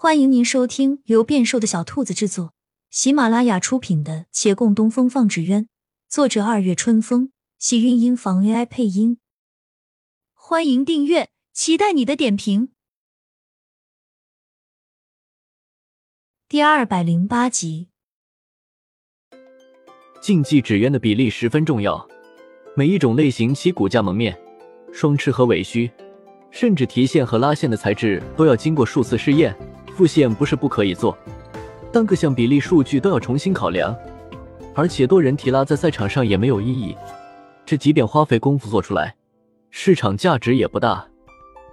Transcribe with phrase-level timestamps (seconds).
[0.00, 2.54] 欢迎您收听由变瘦的小兔子制作、
[2.88, 5.64] 喜马拉雅出品的《且共东风放纸鸢》，
[6.08, 9.18] 作者二月春风，喜韵音房 AI 配音。
[10.34, 12.68] 欢迎订阅，期待你的点评。
[16.48, 17.88] 第二百零八集，
[20.22, 22.08] 竞技纸鸢的比例十分重要，
[22.76, 24.40] 每一种类型其骨架蒙面、
[24.92, 25.90] 双翅和尾须，
[26.52, 29.52] 甚至提线和拉线的材质都要经过数次试验。
[29.98, 31.18] 复现不是不可以做，
[31.90, 33.92] 但各项比例数据都要重新考量，
[34.72, 36.96] 而且多人提拉在赛场上也没有意义。
[37.66, 39.16] 这即便花费功夫做出来，
[39.72, 41.04] 市场价值也不大。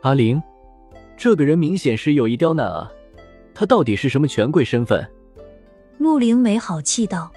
[0.00, 0.42] 阿玲，
[1.18, 2.90] 这个人明显是有意刁难啊！
[3.52, 5.06] 他到底是什么权贵身份？
[5.98, 7.30] 陆灵没好气道：“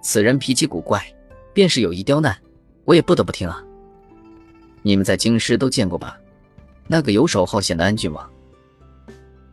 [0.00, 1.04] 此人脾气古怪，
[1.52, 2.36] 便是有意刁难，
[2.84, 3.60] 我也不得不听啊。
[4.82, 6.16] 你们在京师都见过吧？
[6.86, 8.24] 那个游手好闲的安郡王。”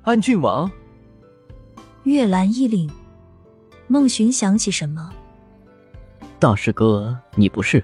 [0.03, 0.69] 安郡王，
[2.05, 2.89] 月兰一凛，
[3.85, 5.13] 孟寻想起什么？
[6.39, 7.83] 大师哥，你不是？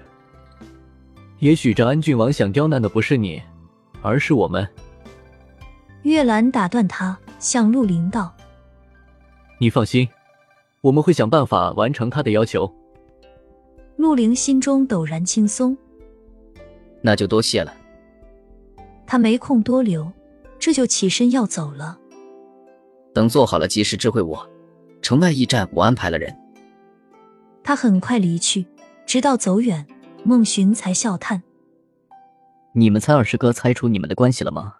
[1.38, 3.40] 也许这安郡王想刁难的不是你，
[4.02, 4.68] 而是我们。
[6.02, 8.34] 月兰打断他，向陆林道
[9.60, 10.08] ：“你放心，
[10.80, 12.68] 我们会想办法完成他的要求。”
[13.94, 15.78] 陆林心中陡然轻松，
[17.00, 17.72] 那就多谢了。
[19.06, 20.10] 他没空多留，
[20.58, 21.96] 这就起身要走了。
[23.14, 24.50] 等做好了，及时知会我。
[25.00, 26.36] 城外驿站我安排了人。
[27.62, 28.66] 他很快离去，
[29.06, 29.86] 直到走远，
[30.24, 31.42] 孟寻才笑叹
[32.74, 34.78] ：“你们猜二师哥猜出你们的关系了吗？”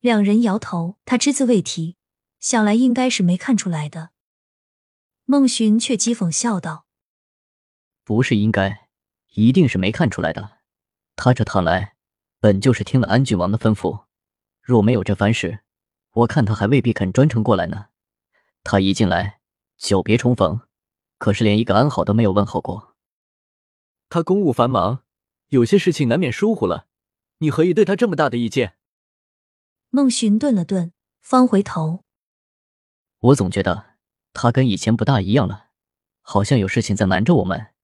[0.00, 1.96] 两人摇头，他只字未提，
[2.40, 4.10] 想来应该是没看出来的。
[5.24, 6.86] 孟寻却讥讽笑道
[8.04, 8.88] ：“不是应该，
[9.34, 10.58] 一定是没看出来的。
[11.16, 11.94] 他这趟来，
[12.40, 14.04] 本就是听了安郡王的吩咐，
[14.62, 15.60] 若没有这番事。”
[16.16, 17.88] 我看他还未必肯专程过来呢。
[18.64, 19.40] 他一进来，
[19.76, 20.62] 久别重逢，
[21.18, 22.96] 可是连一个安好都没有问候过。
[24.08, 25.02] 他公务繁忙，
[25.48, 26.86] 有些事情难免疏忽了。
[27.38, 28.76] 你何以对他这么大的意见？
[29.90, 32.02] 孟寻顿了顿，方回头。
[33.18, 33.96] 我总觉得
[34.32, 35.66] 他跟以前不大一样了，
[36.22, 37.74] 好像有事情在瞒着我们。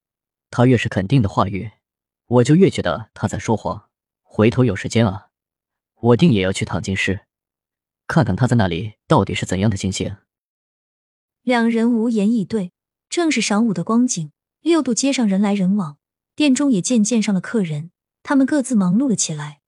[0.48, 1.70] 他越是肯定的话语，
[2.26, 3.90] 我就越觉得他在说谎。
[4.22, 5.28] 回头有时间啊，
[5.96, 7.26] 我定也要去趟京师。
[8.12, 10.18] 看看他在那里到底是怎样的情形。
[11.40, 12.72] 两人无言以对。
[13.08, 15.96] 正是晌午的光景，六渡街上人来人往，
[16.34, 17.90] 店中也渐渐上了客人。
[18.22, 19.60] 他们各自忙碌了起来。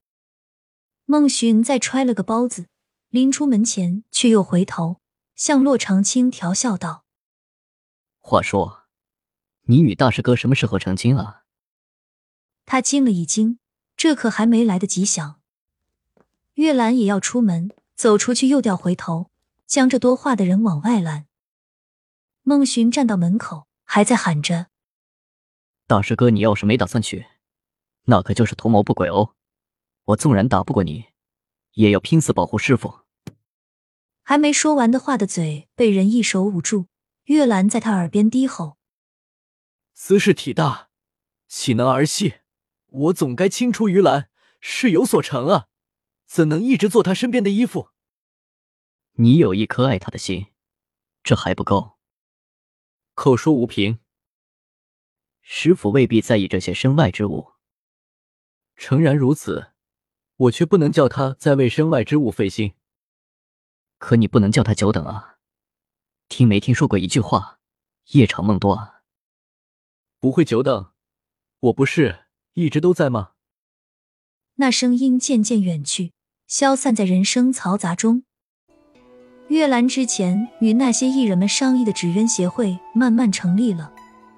[1.05, 2.69] 孟寻再揣了个包子，
[3.09, 5.01] 临出门前，却又回头
[5.35, 7.05] 向洛长青调笑道
[8.21, 8.85] ：“话说，
[9.63, 11.45] 你与大师哥什么时候成亲啊？”
[12.65, 13.59] 他惊了一惊，
[13.97, 15.41] 这可还没来得及想。
[16.55, 17.71] 月兰也要出门。
[17.95, 19.31] 走出去，又掉回头，
[19.67, 21.27] 将这多话的人往外拦。
[22.43, 24.67] 孟寻站到门口，还在喊着
[25.87, 27.27] ：“大师哥，你要是没打算去，
[28.05, 29.35] 那可就是图谋不轨哦。
[30.05, 31.07] 我纵然打不过你，
[31.73, 33.01] 也要拼死保护师傅。”
[34.23, 36.87] 还没说完的话的嘴被人一手捂住。
[37.25, 38.77] 月兰在他耳边低吼
[39.95, 40.91] ：“私事体大，
[41.49, 42.35] 岂能儿戏？
[42.87, 44.29] 我总该青出于蓝，
[44.61, 45.69] 事有所成啊！”
[46.35, 47.91] 怎能一直做他身边的依附？
[49.13, 50.49] 你有一颗爱他的心，
[51.23, 51.97] 这还不够。
[53.15, 54.01] 口说无凭，
[55.43, 57.53] 师傅未必在意这些身外之物。
[58.75, 59.75] 诚然如此，
[60.35, 62.75] 我却不能叫他再为身外之物费心。
[63.99, 65.39] 可你不能叫他久等啊！
[66.29, 67.61] 听没听说过一句话：
[68.07, 69.05] 夜长梦多啊？
[70.19, 70.93] 不会久等，
[71.61, 73.35] 我不是一直都在吗？
[74.55, 76.14] 那声音渐渐远去，
[76.47, 78.23] 消散在人声嘈杂中。
[79.49, 83.91] 月兰之前与那些艺人们商议的纸鸢协会慢慢成立了。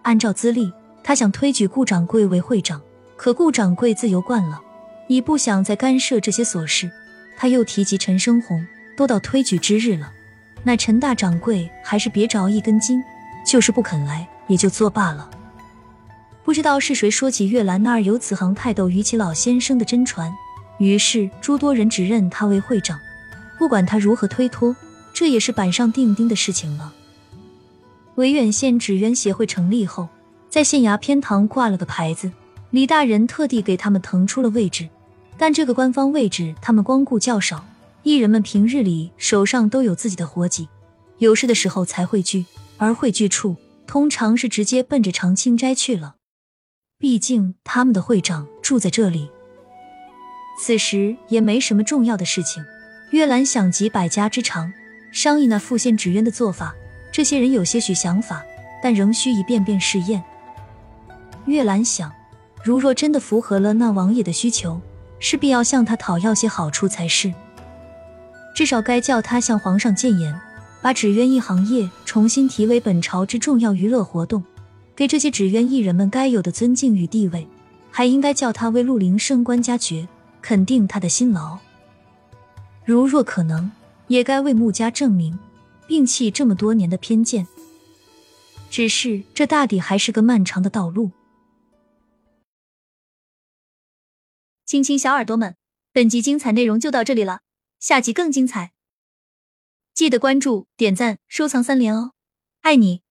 [0.03, 0.73] 按照资历，
[1.03, 2.81] 他想推举顾掌柜为会长，
[3.17, 4.61] 可顾掌柜自由惯了，
[5.09, 6.91] 已不想再干涉这些琐事。
[7.37, 8.65] 他又提及陈生红，
[8.97, 10.13] 都到推举之日了，
[10.63, 13.03] 那陈大掌柜还是别着一根筋，
[13.45, 15.29] 就是不肯来，也就作罢了。
[16.45, 20.33] 不知道是谁说起月兰那儿有此行泰斗于其老先生的真传，
[20.79, 22.99] 于是诸多人指认他为会长。
[23.59, 24.77] 不管他如何推脱，
[25.15, 26.93] 这也是板上钉钉的事情了。
[28.17, 30.09] 维远县纸鸢协会成立后，
[30.51, 32.31] 在县衙偏堂挂了个牌子，
[32.71, 34.89] 李大人特地给他们腾出了位置。
[35.39, 37.67] 但这个官方位置他们光顾较少，
[38.03, 40.69] 艺人们平日里手上都有自己的活计，
[41.19, 42.47] 有事的时候才会聚，
[42.79, 43.57] 而汇聚处
[43.87, 46.17] 通常是直接奔着长青斋去了。
[46.99, 49.29] 毕竟他们的会长住在这里，
[50.59, 52.65] 此时也没什么重要的事情。
[53.11, 54.73] 月兰想集百家之长，
[55.13, 56.75] 商议那复现纸鸢的做法。
[57.13, 58.45] 这些人有些许想法，
[58.83, 60.23] 但仍需一遍遍试验。
[61.47, 62.13] 月兰想，
[62.63, 64.81] 如若真的符合了那王爷的需求，
[65.19, 67.33] 势必要向他讨要些好处才是。
[68.55, 70.39] 至少该叫他向皇上谏言，
[70.83, 74.43] 把纸鸢艺行业重新提为本朝之重要娱乐活动，
[74.95, 77.47] 给这些纸鸢艺人们该有的尊敬与地位。
[77.91, 80.07] 还应该叫他为陆林升官加爵，
[80.47, 81.59] 肯定他的辛劳。
[82.85, 83.73] 如若可能，
[84.07, 85.37] 也该为穆家证明，
[85.89, 87.49] 摒弃这么多年的偏见。
[88.71, 91.11] 只是这大抵还是个漫长的道路。
[94.65, 95.57] 亲亲小耳朵们，
[95.93, 97.41] 本集精彩内容就到这里了，
[97.81, 98.73] 下集更精彩，
[99.95, 102.13] 记得关注、点赞、收藏三连哦，
[102.61, 103.03] 爱你！